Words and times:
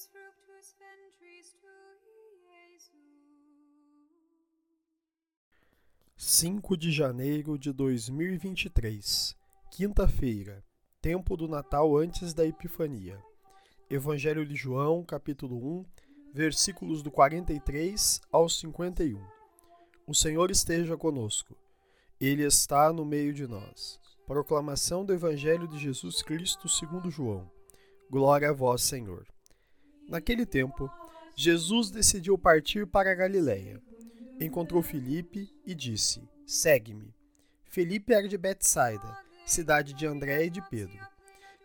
benedictus 0.00 0.08
fructus 0.08 0.74
ventris 0.78 1.56
tui, 1.60 2.38
Iesus. 2.72 2.90
5 6.16 6.76
de 6.76 6.90
janeiro 6.90 7.58
de 7.58 7.72
2023, 7.72 9.36
quinta-feira, 9.70 10.64
tempo 11.02 11.36
do 11.36 11.48
Natal 11.48 11.96
antes 11.96 12.32
da 12.32 12.46
Epifania. 12.46 13.22
Evangelho 13.90 14.46
de 14.46 14.54
João, 14.54 15.04
capítulo 15.04 15.56
1, 15.80 15.84
versículos 16.32 17.02
do 17.02 17.10
43 17.10 18.20
ao 18.30 18.48
51. 18.48 19.20
O 20.06 20.14
Senhor 20.14 20.50
esteja 20.50 20.96
conosco. 20.96 21.56
Ele 22.20 22.44
está 22.44 22.92
no 22.92 23.04
meio 23.04 23.34
de 23.34 23.46
nós. 23.46 23.98
Proclamação 24.26 25.04
do 25.04 25.12
Evangelho 25.12 25.66
de 25.66 25.78
Jesus 25.78 26.22
Cristo 26.22 26.68
segundo 26.68 27.10
João. 27.10 27.50
Glória 28.08 28.50
a 28.50 28.52
vós, 28.52 28.82
Senhor. 28.82 29.26
Naquele 30.10 30.44
tempo, 30.44 30.90
Jesus 31.34 31.90
decidiu 31.90 32.36
partir 32.36 32.86
para 32.86 33.10
a 33.10 33.14
Galiléia 33.14 33.80
encontrou 34.44 34.82
Filipe 34.82 35.48
e 35.64 35.74
disse: 35.74 36.22
Segue-me. 36.46 37.14
Filipe 37.64 38.12
era 38.12 38.26
de 38.26 38.38
Betsaida, 38.38 39.18
cidade 39.44 39.92
de 39.92 40.06
André 40.06 40.46
e 40.46 40.50
de 40.50 40.62
Pedro. 40.68 40.98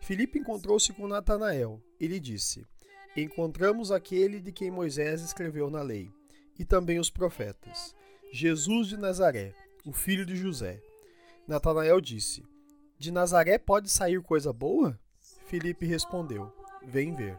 Filipe 0.00 0.38
encontrou-se 0.38 0.92
com 0.92 1.08
Natanael 1.08 1.82
e 1.98 2.06
lhe 2.06 2.20
disse: 2.20 2.66
Encontramos 3.16 3.90
aquele 3.90 4.40
de 4.40 4.52
quem 4.52 4.70
Moisés 4.70 5.22
escreveu 5.22 5.70
na 5.70 5.82
lei, 5.82 6.10
e 6.58 6.64
também 6.64 6.98
os 6.98 7.10
profetas, 7.10 7.94
Jesus 8.30 8.88
de 8.88 8.96
Nazaré, 8.96 9.54
o 9.84 9.92
filho 9.92 10.26
de 10.26 10.36
José. 10.36 10.80
Natanael 11.48 12.00
disse: 12.00 12.44
De 12.98 13.10
Nazaré 13.10 13.58
pode 13.58 13.90
sair 13.90 14.20
coisa 14.22 14.52
boa? 14.52 14.98
Filipe 15.46 15.86
respondeu: 15.86 16.52
Vem 16.86 17.14
ver. 17.14 17.38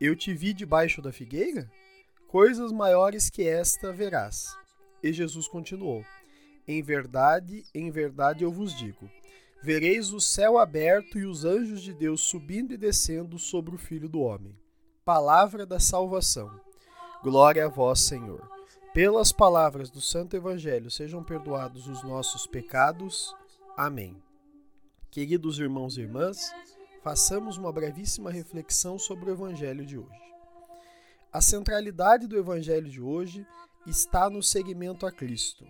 Eu 0.00 0.16
te 0.16 0.34
vi 0.34 0.52
debaixo 0.52 1.00
da 1.00 1.12
figueira? 1.12 1.70
Coisas 2.28 2.72
maiores 2.72 3.30
que 3.30 3.46
esta 3.46 3.92
verás. 3.92 4.56
E 5.02 5.12
Jesus 5.12 5.46
continuou: 5.46 6.04
Em 6.66 6.82
verdade, 6.82 7.64
em 7.74 7.90
verdade 7.90 8.42
eu 8.42 8.50
vos 8.50 8.76
digo: 8.76 9.08
vereis 9.62 10.12
o 10.12 10.20
céu 10.20 10.58
aberto 10.58 11.18
e 11.18 11.24
os 11.24 11.44
anjos 11.44 11.80
de 11.80 11.92
Deus 11.92 12.20
subindo 12.22 12.72
e 12.72 12.76
descendo 12.76 13.38
sobre 13.38 13.74
o 13.74 13.78
Filho 13.78 14.08
do 14.08 14.20
Homem. 14.20 14.58
Palavra 15.04 15.64
da 15.64 15.78
salvação. 15.78 16.50
Glória 17.22 17.64
a 17.66 17.68
vós, 17.68 18.00
Senhor. 18.00 18.46
Pelas 18.92 19.32
palavras 19.32 19.90
do 19.90 20.00
Santo 20.00 20.36
Evangelho 20.36 20.90
sejam 20.90 21.22
perdoados 21.22 21.88
os 21.88 22.02
nossos 22.02 22.46
pecados. 22.46 23.34
Amém. 23.76 24.16
Queridos 25.10 25.58
irmãos 25.58 25.96
e 25.96 26.02
irmãs, 26.02 26.52
façamos 27.04 27.58
uma 27.58 27.70
brevíssima 27.70 28.30
reflexão 28.30 28.98
sobre 28.98 29.28
o 29.28 29.34
Evangelho 29.34 29.84
de 29.84 29.98
hoje. 29.98 30.24
A 31.30 31.42
centralidade 31.42 32.26
do 32.26 32.38
Evangelho 32.38 32.88
de 32.88 32.98
hoje 32.98 33.46
está 33.86 34.30
no 34.30 34.42
seguimento 34.42 35.04
a 35.04 35.12
Cristo, 35.12 35.66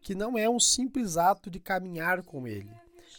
que 0.00 0.14
não 0.14 0.38
é 0.38 0.48
um 0.48 0.58
simples 0.58 1.18
ato 1.18 1.50
de 1.50 1.60
caminhar 1.60 2.22
com 2.22 2.48
Ele, 2.48 2.70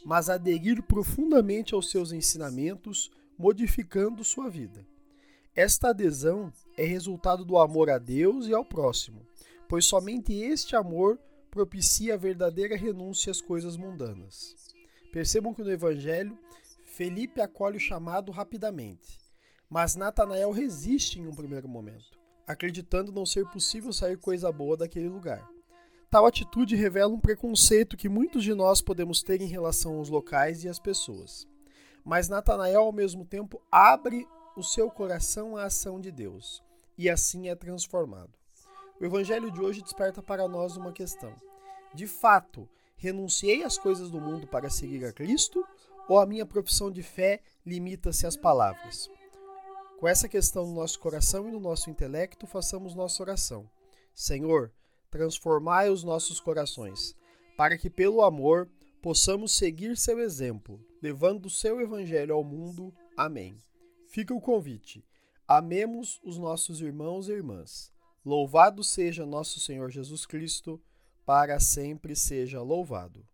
mas 0.03 0.31
aderir 0.31 0.81
profundamente 0.81 1.75
aos 1.75 1.91
seus 1.91 2.12
ensinamentos, 2.12 3.12
modificando 3.38 4.24
sua 4.24 4.50
vida. 4.50 4.84
Esta 5.56 5.90
adesão 5.90 6.51
é 6.75 6.84
resultado 6.86 7.46
do 7.46 7.56
amor 7.56 7.91
a 7.91 8.00
Deus 8.00 8.47
e 8.47 8.53
ao 8.53 8.66
próximo, 8.66 9.22
pois 9.68 9.86
somente 9.86 10.34
este 10.34 10.75
amor 10.75 11.19
propicia 11.51 12.16
a 12.16 12.18
verdadeira 12.18 12.75
renúncia 12.75 13.30
às 13.30 13.40
coisas 13.40 13.78
mundanas. 13.78 14.56
Percebam 15.12 15.53
que 15.53 15.62
no 15.62 15.72
Evangelho, 15.72 16.36
Felipe 17.00 17.40
acolhe 17.40 17.78
o 17.78 17.80
chamado 17.80 18.30
rapidamente, 18.30 19.18
mas 19.70 19.96
Natanael 19.96 20.52
resiste 20.52 21.18
em 21.18 21.30
um 21.30 21.34
primeiro 21.34 21.66
momento 21.66 22.20
acreditando 22.46 23.10
não 23.10 23.26
ser 23.26 23.46
possível 23.46 23.94
sair 23.94 24.18
coisa 24.18 24.52
boa 24.52 24.76
daquele 24.76 25.08
lugar. 25.08 25.50
Tal 26.10 26.26
atitude 26.26 26.76
revela 26.76 27.14
um 27.14 27.20
preconceito 27.20 27.96
que 27.96 28.10
muitos 28.10 28.44
de 28.44 28.54
nós 28.54 28.82
podemos 28.82 29.24
ter 29.24 29.40
em 29.40 29.46
relação 29.46 29.96
aos 29.96 30.10
locais 30.10 30.66
e 30.66 30.68
às 30.68 30.78
pessoas. 30.78 31.48
Mas 32.04 32.28
Natanael, 32.28 32.82
ao 32.82 32.92
mesmo 32.92 33.24
tempo, 33.24 33.62
abre 33.72 34.28
o 34.58 34.62
seu 34.62 34.92
coração 34.92 35.56
à 35.56 35.68
ação 35.68 36.02
de 36.02 36.12
Deus 36.12 36.62
e 36.98 37.10
assim 37.10 37.48
é 37.48 37.56
transformado. 37.56 38.34
O 39.00 39.06
evangelho 39.06 39.50
de 39.50 39.62
hoje 39.62 39.81
desperta 39.81 40.22
para 40.22 40.50
nós 40.50 40.76
uma 40.76 40.92
questão: 40.92 41.34
de 41.94 42.08
fato, 42.08 42.68
renunciei 42.98 43.64
às 43.64 43.78
coisas 43.78 44.10
do 44.10 44.20
mundo 44.20 44.48
para 44.48 44.70
seguir 44.70 45.06
a 45.06 45.14
Cristo 45.14 45.66
ou 46.09 46.20
a 46.20 46.25
minha 46.25 46.46
profissão 46.46 46.92
de 46.92 47.03
fé 47.03 47.42
limita-se 47.66 48.25
às 48.25 48.36
palavras? 48.36 49.09
Com 50.00 50.08
essa 50.08 50.28
questão 50.28 50.66
no 50.66 50.74
nosso 50.74 51.00
coração 51.00 51.47
e 51.47 51.52
no 51.52 51.59
nosso 51.59 51.90
intelecto, 51.90 52.47
façamos 52.47 52.96
nossa 52.96 53.22
oração. 53.22 53.70
Senhor, 54.14 54.72
transformai 55.12 55.90
os 55.90 56.03
nossos 56.03 56.40
corações, 56.40 57.16
para 57.56 57.78
que 57.78 57.90
pelo 57.90 58.22
amor 58.22 58.69
possamos 59.02 59.52
seguir 59.52 59.96
seu 59.96 60.19
exemplo, 60.19 60.84
levando 61.02 61.46
o 61.46 61.50
seu 61.50 61.80
evangelho 61.80 62.34
ao 62.34 62.44
mundo. 62.44 62.94
Amém. 63.16 63.62
Fica 64.08 64.34
o 64.34 64.42
convite. 64.42 65.06
Amemos 65.48 66.19
os 66.24 66.38
nossos 66.38 66.81
irmãos 66.81 67.28
e 67.28 67.34
irmãs. 67.34 67.92
Louvado 68.25 68.84
seja 68.84 69.25
nosso 69.25 69.59
Senhor 69.59 69.90
Jesus 69.90 70.25
Cristo, 70.25 70.81
para 71.25 71.59
sempre 71.59 72.16
seja 72.16 72.62
louvado. 72.62 73.25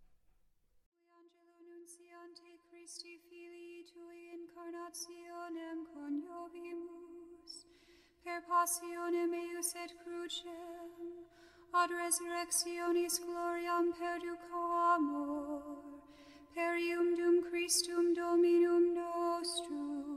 Christi 2.86 3.20
Filii 3.30 3.84
Tui 3.92 4.30
incarnationem 4.38 5.88
coniovimus, 5.92 7.66
per 8.24 8.42
passionem 8.48 9.34
eius 9.34 9.74
et 9.84 9.96
crucem, 10.04 10.92
ad 11.74 11.90
resurrectionis 11.90 13.18
gloriam 13.26 13.90
perduco 14.00 14.62
amor, 14.94 15.64
per 16.54 16.78
ium 16.78 17.10
dum 17.16 17.42
Christum 17.50 18.14
Dominum 18.14 18.94
nostrum, 18.94 20.15